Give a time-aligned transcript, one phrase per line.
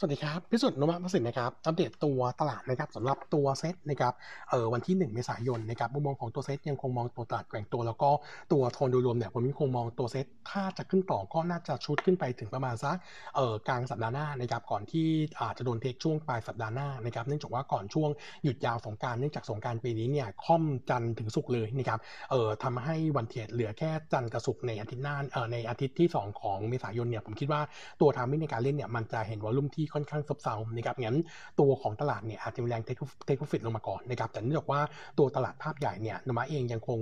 [0.00, 4.14] สวัสดีครับ พิสุทธิ์นมะประสิทธิ์นะครับ อัปเดตตัวตลาดนะครับสำหรับตัวเซ็ตนะครับ
[4.50, 8.10] เออวันที่ 1 เมษายนนะครับ มุมมองของตัวเซ็ตยังคงมองตัวตลาดแกว่งตัว แล้วก็
[8.52, 12.96] ตัวโทนโดยรวมเนี่ยผมยังคงมองตัวเซ็ตถ้าจะขึ้นต่อก็น่าจะชุดขึ้นไปถึงประมาณสัก
[13.36, 15.06] เออกลางสัปดาห์หน้านะครับ ก่อนที่
[15.40, 18.10] อาจจะโดน take ช่วงปลายสัปดาห์หน้านะครับ เนื่องจากว่าก่อนช่วง
[18.44, 27.60] หยุดยาวสงกรานต์เนื่องจากสงกรานต์ปีนี้เนี่ยคร่อมจันทร์ถึงศุกร์เลยนะครับ เออทำให้วัน trade เหลือแค่จันทร์กับศุกร์ในอาทิตย์หน้า เออในอาทิตย์ที่ 2 ของเมษายนเนี่ยผมคิดว่า
[28.00, 31.18] ตัว timing ในการเล่นเนี่ยมันจะเห็น volume ที่ค่อนข้างซบเซานะครับงั้น
[31.60, 32.96] ตัวของตลาดเนี่ยอาจจะมีแรง take
[33.28, 34.80] take profit ลงมาก่อนนะครับแต่เนื่องจากว่า
[35.18, 36.98] ตัวตลาดภาพใหญ่เนี่ย Nomura เองยังคง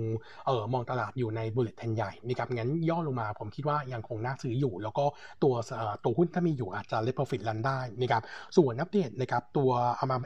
[0.47, 5.05] เอ่อมองตลาดอยู่ใน bullish trend ใหญ่นะครับงั้นย่อลงมาผมคิดว่ายังคงน่าซื้ออยู่ แล้วก็
[5.43, 5.53] ตัว
[6.03, 8.21] ตัวหุ้นถ้ามีอยู่อาจจะ let profit run ได้นะครับ
[8.57, 9.69] ส่วนอัปเดตนะครับตัว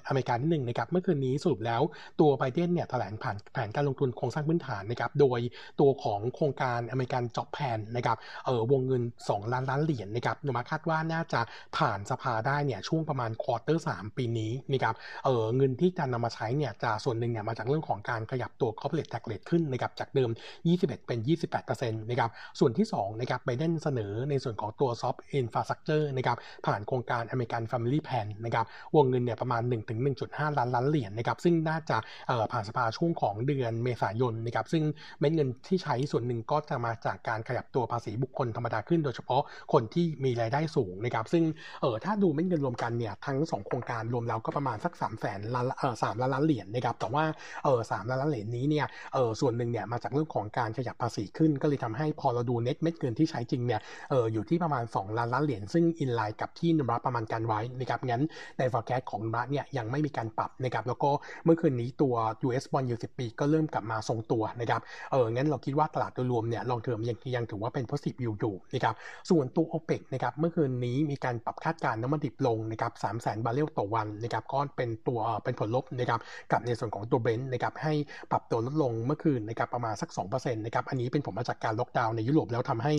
[0.08, 1.82] อเมริกานิดหนึ่งนะครับเมื่อคืนนี้สรุปแล้ว
[2.20, 5.40] ตัวไบเดนเนี่ยแถลงผ่านแผนการลงทุนโครงสร้างพื้นฐานนะครับโดย
[5.80, 11.42] ตัวของโครงการ American Jobs Plan นะครับเออวงเงิน 2 ล้านล้านเหรียญนะครับ Nomura คาดว่าน่าจะ
[11.78, 20.30] ผ่านสภาได้เนี่ยช่วงประมาณ quarter สามปีนี้นะครับเออเงินที่จะนำมาใช้เนี่ยจะส่วนหนึ่งเนี่ยมาจากเรื่องของการขยับตัว corporate tax rate ขึ้นนะครับจากเดิม
[20.68, 21.20] 21 เป็น
[21.66, 28.66] 28%นะครับส่วนที่2นะครับไบเดนเสนอในส่วนของตัว soft infrastructure นะครับผ่านโครงการ American Family Plan นะครับ
[28.96, 29.62] วงเงินเนี่ยประมาณ
[30.10, 34.84] 1-1.5 ล้านล้านเหรียญนะครับซึ่งน่าจะเออผ่านสภาช่วงของเดือนเมษายนนะครับซึ่ง
[35.20, 39.42] เม็ดเงินที่ใช้ส่วนหนึ่งก็จะมาจากการขยับตัวภาษีบุคคลธรรมดาขึ้น โดยเฉพาะ
[39.74, 41.44] คนที่มีรายได้สูงนะครับซึ่ง
[41.82, 47.24] เออถ้าดูเม็ดเงินรวมกันเนี่ยทั้ง 2 โครงการรวมแล้วก็ประมาณสัก3 0 0แสนล้านเออสามล้านล้านเหรียญนะครับแต่ว่า
[47.64, 58.24] เออสามล้านล้านเหรียญนี้เนี่ยเออส่วนหนึ่งเนี่ยมาจากเรื่องของการขยับภาษีขึ้น ก็เลยทำให้พอเราดูเน็ตเม็ดเงินที่ใช้จริงเนี่ยเอออยู่ที่ประมาณ 2 ล้านล้านเหรียญซึ่งอินไลน์กับที่นุมระประมาณการไว้นะครับงั้น
[58.58, 61.10] ใน forecast ของ Nomura เนี่ยยังไม่มีการปรับนะครับแล้วก็
[61.46, 62.14] เมื่อคืนนี้ตัว
[62.48, 68.96] US bond yield 10ปี ก็เริ่มกลับมาทรงตัวนะครับเอองั้นเราคิดว่าตลาดโดยรวมเนี่ย long term ยังยังถือว่าเป็น positive อยู่นะครับ
[69.30, 76.20] ส่วนตัว OPEC นะครับเมื่อคืนนี้มีการปรับคาดการณ์น้ำมันดิบลงนะครับ3 0 0 0 0 0บาร์เรลต่อวันนะครับก็เป็นตัวเป็นผลลบนะครับ
[76.52, 77.94] กับในส่วนของตัว Brent นะครับให้
[78.32, 82.94] ปรับตัวลดลงเมื่อคืนนะครับประมาณสัก2%นะครับอันนี้เป็นผลมาจากการล็อกดาวน์ในยุโรปแล้วทำให้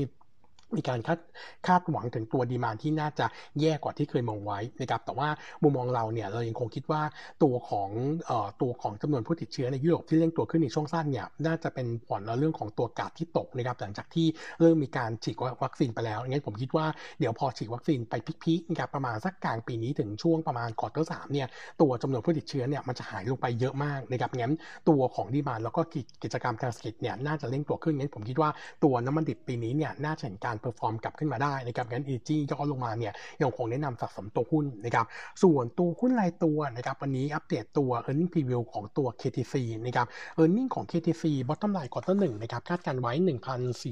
[0.76, 1.20] มีการคาด
[1.66, 3.26] คาดหวังถึงตัว demand ที่น่าจะ
[3.60, 5.28] แย่กว่าที่เคยมองไว้นะครับแต่ว่า
[5.62, 7.02] มุมมองเราเนี่ยเรายังคงคิดว่า
[7.42, 7.88] ตัวของ
[8.26, 14.26] เอ่อตัวของจำนวนผู้ติดเชื้อในยุโรปที่เร่งตัวขึ้นในช่วงสั้นเนี่ยน่าจะเป็นผลเรื่องของตัวการ์ดที่ตกนะครับหลังจากที่
[14.60, 16.86] เริ่มมีการฉีดวัคซีนไปแล้วงั้นผมคิดว่า
[17.20, 21.48] เดี๋ยวพอฉีดวัคซีนไป peak ๆนะครับประมาณสักกลางปีนี้ถึงช่วงประมาณ quarter สามเนี่ย
[21.80, 24.54] ตัวจำนวนผู้ติดเชื้อเนี่ยมันจะหายลงไปเยอะมากนะครับงั้น
[24.88, 25.80] ตัวของ demand แล้วก็
[26.22, 28.50] กิจกรรมทางเศรษฐกิจเนี่ยน่าจะเร่งตัวขึ้นงั้นผมคิดว่า
[28.84, 33.12] ตัวน้ำมันดิบปีนี้เนี่ยน่าจะเห็นการ perform กลับขึ้นมาได้นะครับงั้น e จีย่อลงมาเนี่ย
[33.42, 35.06] ยังคงแนะนำสะสมตัวหุ้นนะครับ
[35.42, 39.54] ส่วนตัวหุ้นรายตัวนะครับวันนี้อัปเดตตัว e a r n i n g preview ของตัว KTC
[39.86, 40.06] นะครับ
[40.40, 43.12] earning ของ KTC bottom line quarter 1นะครับคาดการณ์ไว้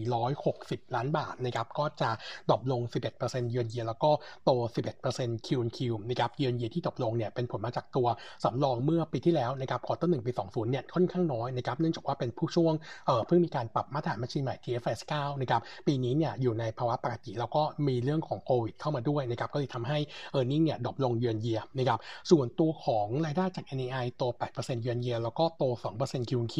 [0.08, 2.10] 1,460 ล้านบาทนะครับก็จะ
[2.50, 2.82] drop ลง
[3.16, 4.10] 11% year on year แล้วก็
[4.44, 4.50] โต
[4.98, 5.78] 11% Q on Q
[6.08, 8.06] นะครับ year on year ที่ drop ลงเนี่ยเป็นผลมาจากตัว
[8.44, 12.72] สำรองเมื่อปีที่แล้วนะครับ quarter 1ปี20เนี่ยค่อนข้างน้อยนะครับเนื่องจากว่าเป็นผู้ช่วง
[13.06, 19.98] เอ่อเพิ่งมีการปรับมาตรฐานบัญชีใหม่ TFS 9นะครับปีนี้เนี่ยอยู่ในในภาวะปกติ แล้วก็มีเรื่องของโควิดเข้ามาด้วยนะครับก็เลยทำให้
[20.38, 21.98] e a r n i n g เนี่ยดรอปลงเยือนเยียนะครับ
[22.30, 24.22] ส่วนตัวของรายได้จาก NAI โต
[24.56, 25.64] 8%เยือนเยียแล้วก็โต
[25.98, 26.56] 2% Q Q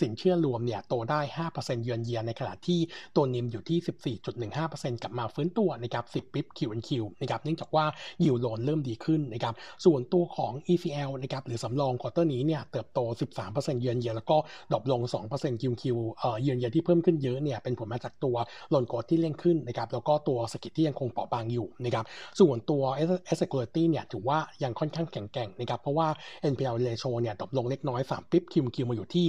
[0.00, 1.20] สินเชื่อรวมเนี่ยโตได้
[1.52, 2.80] 5%เยือนเยียในขณะที่
[3.16, 6.90] ตัวนิมอยู่ที่ 14.15%กลับมาฟื้นตัวนะครับ10ปิ๊บ Q Q
[7.20, 7.84] นะครับเนื่องจากว่า
[8.24, 13.00] yield loan เริ่มดีขึ้นนะครับส่วนตัวของ ECL นะครับหรือสำรอง quarter นี้เนี่ยเติบโต
[13.40, 14.36] 13%เยือนเยียแล้วก็
[14.72, 15.00] drop ลง
[15.32, 15.84] 2% Q Q
[16.18, 18.36] เอ่อเยือนเยียที่เพิ่มขึ้นเยอะเนี่ยเป็นผลมาจากตัว
[18.70, 22.04] loan growth ที่เร่งขึ้นนะครับแล้วก็ตัวสกิลที่ยังคงเปราะบางอยู่นะครับ
[22.40, 22.82] ส่วนตัว
[23.28, 26.08] asset quality เนี่ยถือว่ายังค่อนข้างแข็งแกร่งนะครับเพราะว่า
[26.52, 29.26] NPL ratio เนี่ยตกลงเล็กน้อย3 bip Q Q มาอยู่ที่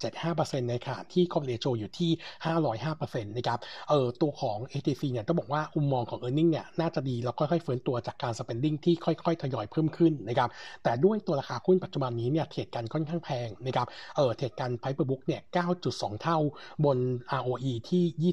[0.00, 2.10] 1.75%ในขณะที่ cover ratio อยู่ที่
[2.72, 3.58] 505%นะครับ
[3.88, 10.48] เออตัวของ ATC เนี่ยต้องบอกว่าอุมมองของ earning เนี่ยน่าจะดีแล้วค่อยๆฟื้นตัวจากการ spending ที่ค่อยๆทยอยเพิ่มขึ้นนะครับ
[10.82, 13.86] แต่ด้วยตัวราคาหุ้นปัจจุบันนี้เนี่ยเทรดกันค่อนข้างแพงนะครับ
[14.16, 15.42] เออเทรดกัน price per book เนี่ย
[15.82, 16.38] 9.2 เท่า
[16.84, 16.98] บน
[17.40, 18.32] ROE ที่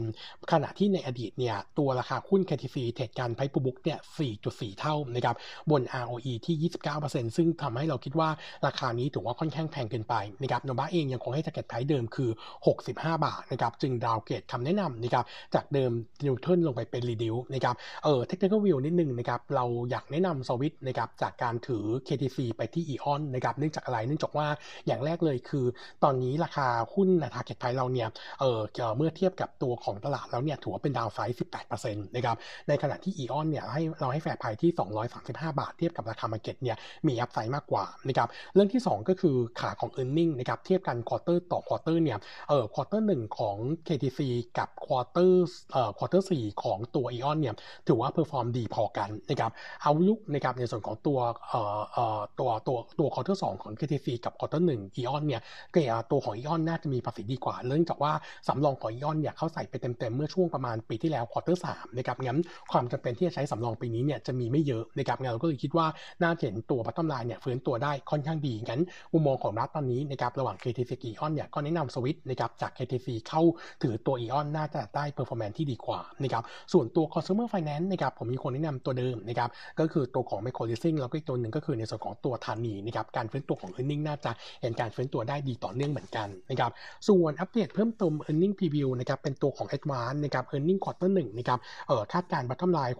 [0.00, 0.19] 25%
[0.52, 3.98] ขณะที่ในอดีตเนี่ยตัวราคาหุ้น KTC เทรดการไพป์บุ๊กเนี่ย
[4.38, 5.36] 4.4 เท่านะครับ
[5.70, 6.70] บน ROE ที่
[7.00, 8.28] 29%ซึ่งทำให้เราคิดว่า
[8.66, 12.30] ราคานี้ถือว่าค่อนข้างแพงเกินไปนะครับโนบ้าเองยังคงให้ t a r g e t price เดิมคือ
[12.76, 15.24] 65 บาทนะครับจึง downgrade คำแนะนำนะครับ
[15.54, 15.92] จากเดิม
[16.24, 17.74] neutral ลงไปเป็น reduce นะครับ
[18.04, 24.46] เออ technical view นิดนึงนะครับเราอยากแนะนำสวิตนะครับจากการถือ KTC ไปที่ EON นนะครับเนื่องจากอะไรเนื่องจากว่า
[24.86, 25.64] อย่างแรกเลยคือ
[26.04, 28.08] ตอนนี้ราคาหุ้น target price เราเนี่ย
[28.40, 28.60] เออ
[28.96, 31.38] เมื่อเทียบกับตัวของตลาดแล้วเนี่ยถือว่าเป็น downside
[31.70, 32.36] 18%นะครับ
[32.68, 34.70] ในขณะที่อีออนเนี่ยให้เราให้ fair price ที่
[35.16, 36.76] 235 บาท เทียบกับราคา market เนี่ย
[37.06, 41.60] มี upside มากกว่านะครับ เรื่องที่ 2 ก็คือขาของ e a r n i n g นะครับเทียบกัน quarter ต่อ
[41.68, 42.18] quarter เนี่ย
[42.48, 44.20] เอ่อ quarter หนึ่งของ KTC
[44.58, 47.54] กับ quarter เอ่อ quarter สี่ของตัวอีออนเนี่ย
[47.88, 49.50] ถือว่า perform ดีพอกันนะครับ
[49.82, 51.18] outlook นะครับในส่วนของตัว
[51.48, 55.42] เอ่อเอ่อตัวตัวตัว quarter สองของ KTC กับ quarter หนึ่งอีออนเนี่ย
[55.72, 58.12] ก็ตัวของอีออนน่าจะมีภาษีดีกว่า เนื่องจากว่า
[58.48, 62.38] สำรองของอีออนเนี่ยเขาใส่ไปเต็มๆเมื่อช่วงประมาณปีที่แล้ว quarter สามนะครับงั้น
[62.72, 65.86] ความจำเป็นที่จะใช้สำรองปีนี้เนี่ยจะมีไม่เยอะนะครับงั้นเราก็เลยคิดว่า
[66.22, 68.80] น่าเห็นตัวพัตตอมไลน์เนี่ยฟื้นตัวได้ค่อนข้างดีงั้น
[69.12, 73.42] มุมมองของรัฐตอนนี้นะครับระหว่าง KTC กับอีออนเนี่ยก็แนะนำสวิตนะครับจาก KTC เข้า
[73.82, 76.42] ถือตัวอีออนน่าจะได้ performance ที่ดีกว่านะครับ
[76.72, 79.50] ส่วนตัว consumer finance นะครับผมมีคนแนะนำตัวเดิมนะครับ
[79.80, 84.30] ก็คือตัวของ micro leasing แล้วก็อีกตัวหนึ่งก็คือในส่วนของตัวธานีนะครับการฟื้นตัวของ earning น่าจะ
[84.60, 86.70] เห็นการฟื้นตัวได้ดีต่อเนื่องเหมือนกันนะครับ
[87.08, 91.58] ส่วนอัปเดตเพิ่มเติม earning preview นะครับเป็นตัวของ advance นะครับ earning quarter 1นะครับ
[91.88, 92.96] เอ่อคาดการณ์ bottom line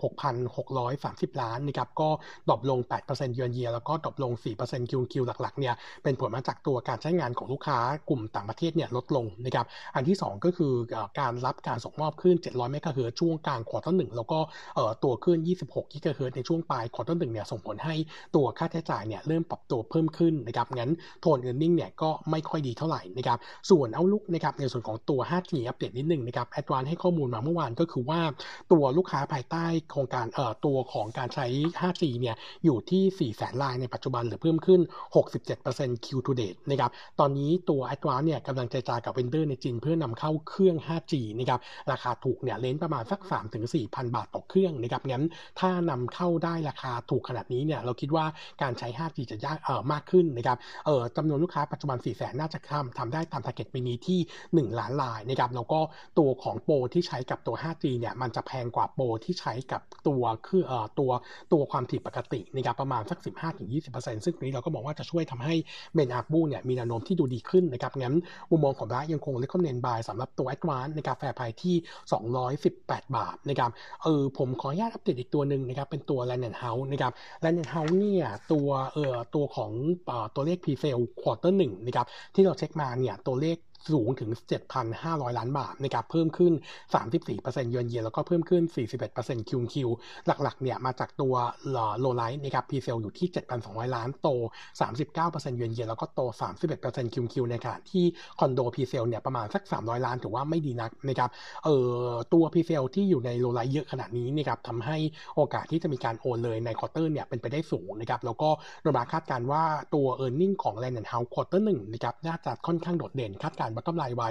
[0.66, 2.08] 6,630 ล้านนะครับก็
[2.49, 4.32] drop ลง 8% year on year แล้วก็ drop ลง
[4.62, 7.78] 4% Q Q หลักๆเนี่ยเป็นผลมาจากตัวการใช้งานของลูกค้า
[8.08, 10.72] กลุ่มต่างประเทศเนี่ยลดลงนะครับอันที่ 2 ก็คือ
[11.20, 14.38] การรับการส่งมอบคลื่น 700 เมกะเฮิรตช่วงกลาง quarter หนึ่งแล้วก็
[15.04, 17.94] ตัวคลื่น 26 กิกะเฮิรตในช่วงปลาย quarter หนึ่งเนี่ยส่งผลให้
[18.36, 20.90] ตัวค่าใช้จ่ายเนี่ยเริ่มปรับตัวเพิ่มขึ้นนะครับงั้น
[21.20, 23.38] tone earning เนี่ยก็ไม่ค่อยดีเท่าไหร่นะครับ
[23.70, 28.21] ส่วน outlook นะครับในส่วนของตัว 5G อัปเดตนิดนึงนะครับแอดวานซ์ให้ข้อมูลมาเมื่อวานก็คือว่า
[28.73, 31.47] ตัวลูกค้าภายใต้โครงการเอ่อตัวของการใช้
[31.81, 34.81] 5G เนี่ยอยู่ที่ 4 แสนรายในปัจจุบันหรือเพิ่มขึ้น
[35.43, 36.91] 67% Q to date นะครับ
[37.21, 41.61] ตอนนี้ตัว a d v a n c e เนี่ยกำลังเจรจากับเวนเดอร์ในจีนเพื่อนำเข้าเครื่อง 5G นะครับ
[41.93, 43.21] ราคาถูกเนี่ยเลนประมาณสัก
[43.69, 45.25] 3-4,000 บาทต่อเครื่องนะครับงั้น
[45.61, 48.25] ถ้านำเข้าได้ราคาถูกขนาดนี้เนี่ยเราคิดว่า
[48.62, 54.21] การใช้ 5G จะยากเอ่อมากขึ้นนะครับเอ่อจำนวนลูกค้าปัจจุบัน 4 แสนน่าจะทำทำได้ตาม t a r g e t ปีนี้ที่
[54.71, 55.81] 1 ล้านรายนะครับแล้วก็
[56.19, 61.11] ตัวของโปรที่ใช้กับตัว 5G เนี่ยมันจะแพงกว่าโปรที่ใช้กับตัวคือเอ่อตัว
[61.52, 63.19] ตัวความถี่ปกตินะครับประมาณสัก
[63.70, 65.55] 15-20%ซึ่งนี้เราก็มองว่าจะช่วยทำให้
[65.94, 68.17] เบนอาร์บูเนี่ยมีแนวโน้มที่ดูดีขึ้นนะครับงั้น
[68.50, 71.76] มุมมองของร้ายังคงเลคคอมเนนบายสำหรับตัว Advance ในกาแฟพายที่
[72.44, 73.70] 218 บาทนะครับ
[74.02, 77.12] เออผมขออนุญาตอัปเดตอีกตัวหนึ่งนะครับเป็นตัว Land and House นะครับ
[77.44, 79.70] Land and House เนี่ยตัวเอ่อตัวของ
[80.34, 83.56] ตัวเลข Pre-sale Quarter 1นะครับที่เราเช็คมาเนี่ยตัวเลข
[83.93, 84.31] สูงถึง
[84.85, 86.53] 7,500 ล้านบาทนะครับเพิ่มขึ้น
[87.12, 88.62] 34%เยือนเยียแล้วก็เพิ่มขึ้น
[89.06, 89.88] 41% Q Q
[90.27, 91.35] หลักๆเนี่ยมาจากตัว
[92.00, 93.29] low-rise นะครับ presale อยู่ที่
[93.61, 94.29] 7,200 ล้านโต
[94.99, 96.21] 39%เยือนเยียแล้วก็โต
[96.69, 98.05] 31% Q Q ในขณะที่
[98.38, 101.31] คอนโด presale เนี่ยประมาณสัก 300 ล้านถือว่าไม่ดีนักนะครับ
[101.65, 104.97] เอ่อตัว presale ที่อยู่ใน low-rise เยอะขนาดนี้นะครับทำให้
[105.37, 108.49] โอกาสที่จะมีการโอนเลยใน quarter เนี่ยเป็นไปได้สูงนะครับแล้วก็
[108.82, 109.62] โนบาคาดการณ์ว่า
[109.94, 114.31] ตัว e a r n i n g ของ Land and House quarter หนึ่งนะครับน่าจะค่อนข้างโดดเด่นคาดการณ์บัตกำไรไว้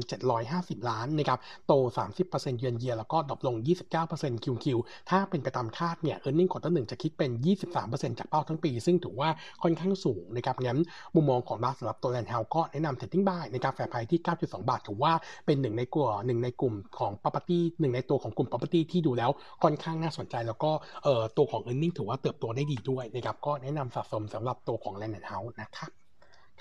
[0.00, 1.72] 1,750 ล้านนะครับ โต
[2.16, 3.56] 30%เยือนเยียแล้วก็ drop ลง
[4.00, 4.78] 29% Q Q
[5.10, 7.30] ถ้าเป็นไปตามคาดเนี่ย earning quarter หนึ่งจะคิดเป็น
[7.74, 9.30] 23%จากเป้าทั้งปี ซึ่งถือว่า
[9.62, 10.78] ค่อนข้างสูงนะครับ งั้น
[11.14, 15.12] มุมมองของเราสำหรับตัวแลนด์เฮาก็แนะนำ trading buy ให้ fair price ที่ 9.2 บาทถือว่า
[15.46, 19.30] เป็นหนึ่งในกลุ่มหนึ่งในกลุ่มของ property หนึ่งในตัวของกลุ่ม property ที่ดูแล้ว
[19.62, 20.70] ค่อนข้างน่าสนใจ แล้วก็
[21.04, 26.01] เอ่อตัวของ e a r n i n g ถือว่าเติบโตได้ดีด้วยนะครับก็แนะนำสะสมสำหรับตัวของ Land and House นะครับ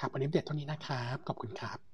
[0.01, 1.90] ครับวันนี้เด็ดเท่านี้นะครับ ขอบคุณครับ